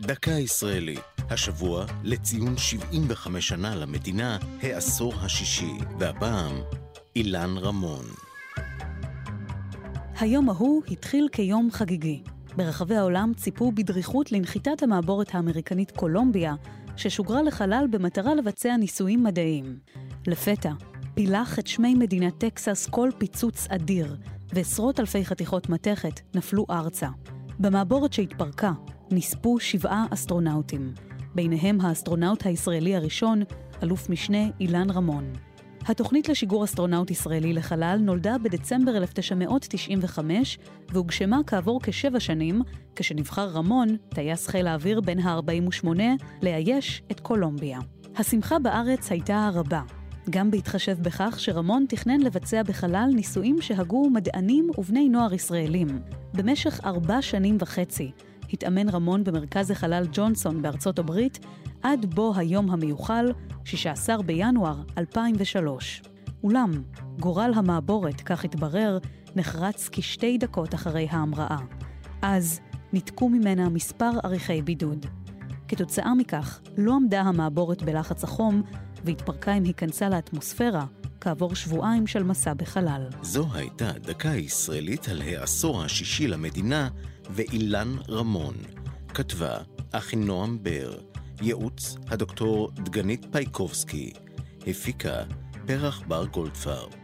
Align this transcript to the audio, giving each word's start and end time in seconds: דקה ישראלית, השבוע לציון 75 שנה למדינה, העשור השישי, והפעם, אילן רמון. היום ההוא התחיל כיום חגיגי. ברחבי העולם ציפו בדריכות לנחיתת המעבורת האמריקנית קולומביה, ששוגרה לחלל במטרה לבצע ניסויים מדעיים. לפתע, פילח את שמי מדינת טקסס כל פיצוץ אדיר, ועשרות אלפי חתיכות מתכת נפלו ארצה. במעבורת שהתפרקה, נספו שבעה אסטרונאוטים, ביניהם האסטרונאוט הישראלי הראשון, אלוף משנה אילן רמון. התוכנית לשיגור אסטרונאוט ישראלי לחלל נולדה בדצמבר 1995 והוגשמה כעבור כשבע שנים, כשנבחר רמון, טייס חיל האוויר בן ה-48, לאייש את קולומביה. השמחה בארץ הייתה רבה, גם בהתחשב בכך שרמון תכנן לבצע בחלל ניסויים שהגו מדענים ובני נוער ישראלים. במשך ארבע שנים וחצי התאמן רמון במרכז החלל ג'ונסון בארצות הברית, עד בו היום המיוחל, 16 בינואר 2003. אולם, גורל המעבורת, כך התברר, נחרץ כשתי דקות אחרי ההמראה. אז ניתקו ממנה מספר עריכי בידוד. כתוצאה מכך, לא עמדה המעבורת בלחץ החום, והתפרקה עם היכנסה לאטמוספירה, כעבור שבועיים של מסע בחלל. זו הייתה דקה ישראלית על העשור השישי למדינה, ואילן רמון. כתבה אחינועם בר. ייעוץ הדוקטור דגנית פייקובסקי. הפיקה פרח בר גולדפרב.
דקה 0.00 0.30
ישראלית, 0.30 1.00
השבוע 1.30 1.86
לציון 2.04 2.56
75 2.56 3.48
שנה 3.48 3.76
למדינה, 3.76 4.38
העשור 4.62 5.12
השישי, 5.20 5.72
והפעם, 5.98 6.52
אילן 7.16 7.56
רמון. 7.58 8.04
היום 10.20 10.48
ההוא 10.48 10.82
התחיל 10.90 11.28
כיום 11.32 11.68
חגיגי. 11.72 12.22
ברחבי 12.56 12.96
העולם 12.96 13.32
ציפו 13.36 13.72
בדריכות 13.72 14.32
לנחיתת 14.32 14.82
המעבורת 14.82 15.34
האמריקנית 15.34 15.90
קולומביה, 15.90 16.54
ששוגרה 16.96 17.42
לחלל 17.42 17.86
במטרה 17.90 18.34
לבצע 18.34 18.76
ניסויים 18.76 19.22
מדעיים. 19.24 19.78
לפתע, 20.26 20.72
פילח 21.14 21.58
את 21.58 21.66
שמי 21.66 21.94
מדינת 21.94 22.38
טקסס 22.38 22.86
כל 22.86 23.10
פיצוץ 23.18 23.66
אדיר, 23.68 24.16
ועשרות 24.52 25.00
אלפי 25.00 25.24
חתיכות 25.24 25.68
מתכת 25.68 26.20
נפלו 26.34 26.66
ארצה. 26.70 27.08
במעבורת 27.58 28.12
שהתפרקה, 28.12 28.72
נספו 29.12 29.60
שבעה 29.60 30.06
אסטרונאוטים, 30.10 30.94
ביניהם 31.34 31.80
האסטרונאוט 31.80 32.46
הישראלי 32.46 32.96
הראשון, 32.96 33.42
אלוף 33.82 34.10
משנה 34.10 34.38
אילן 34.60 34.90
רמון. 34.90 35.32
התוכנית 35.86 36.28
לשיגור 36.28 36.64
אסטרונאוט 36.64 37.10
ישראלי 37.10 37.52
לחלל 37.52 37.98
נולדה 38.02 38.38
בדצמבר 38.38 38.96
1995 38.96 40.58
והוגשמה 40.88 41.40
כעבור 41.46 41.80
כשבע 41.82 42.20
שנים, 42.20 42.62
כשנבחר 42.96 43.48
רמון, 43.48 43.96
טייס 44.08 44.46
חיל 44.46 44.66
האוויר 44.66 45.00
בן 45.00 45.18
ה-48, 45.18 45.86
לאייש 46.42 47.02
את 47.10 47.20
קולומביה. 47.20 47.78
השמחה 48.16 48.58
בארץ 48.58 49.10
הייתה 49.10 49.50
רבה, 49.54 49.82
גם 50.30 50.50
בהתחשב 50.50 50.96
בכך 51.02 51.40
שרמון 51.40 51.84
תכנן 51.88 52.20
לבצע 52.20 52.62
בחלל 52.62 53.10
ניסויים 53.14 53.60
שהגו 53.60 54.10
מדענים 54.10 54.70
ובני 54.78 55.08
נוער 55.08 55.34
ישראלים. 55.34 55.88
במשך 56.34 56.80
ארבע 56.84 57.22
שנים 57.22 57.56
וחצי 57.60 58.12
התאמן 58.52 58.88
רמון 58.88 59.24
במרכז 59.24 59.70
החלל 59.70 60.06
ג'ונסון 60.12 60.62
בארצות 60.62 60.98
הברית, 60.98 61.38
עד 61.82 62.14
בו 62.14 62.32
היום 62.36 62.70
המיוחל, 62.70 63.32
16 63.64 64.22
בינואר 64.22 64.76
2003. 64.98 66.02
אולם, 66.44 66.70
גורל 67.20 67.52
המעבורת, 67.56 68.20
כך 68.20 68.44
התברר, 68.44 68.98
נחרץ 69.36 69.88
כשתי 69.92 70.38
דקות 70.38 70.74
אחרי 70.74 71.08
ההמראה. 71.10 71.58
אז 72.22 72.60
ניתקו 72.92 73.28
ממנה 73.28 73.68
מספר 73.68 74.10
עריכי 74.22 74.62
בידוד. 74.62 75.06
כתוצאה 75.68 76.14
מכך, 76.14 76.60
לא 76.76 76.94
עמדה 76.94 77.20
המעבורת 77.20 77.82
בלחץ 77.82 78.24
החום, 78.24 78.62
והתפרקה 79.04 79.52
עם 79.52 79.64
היכנסה 79.64 80.08
לאטמוספירה, 80.08 80.84
כעבור 81.20 81.54
שבועיים 81.54 82.06
של 82.06 82.22
מסע 82.22 82.54
בחלל. 82.54 83.08
זו 83.22 83.46
הייתה 83.54 83.92
דקה 83.92 84.28
ישראלית 84.28 85.08
על 85.08 85.22
העשור 85.22 85.82
השישי 85.82 86.26
למדינה, 86.28 86.88
ואילן 87.30 87.96
רמון. 88.08 88.54
כתבה 89.08 89.58
אחינועם 89.92 90.58
בר. 90.62 90.98
ייעוץ 91.42 91.96
הדוקטור 92.08 92.70
דגנית 92.74 93.26
פייקובסקי. 93.32 94.12
הפיקה 94.66 95.22
פרח 95.66 96.02
בר 96.08 96.26
גולדפרב. 96.26 96.99